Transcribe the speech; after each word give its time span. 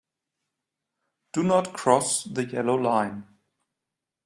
Do 1.31 1.43
not 1.43 1.73
cross 1.73 2.23
the 2.23 2.43
yellow 2.45 2.73
line. 2.73 3.27